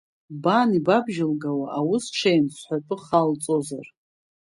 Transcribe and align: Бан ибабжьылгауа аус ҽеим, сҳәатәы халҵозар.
Бан 0.43 0.69
ибабжьылгауа 0.77 1.65
аус 1.79 2.05
ҽеим, 2.17 2.45
сҳәатәы 2.55 2.95
халҵозар. 3.05 3.87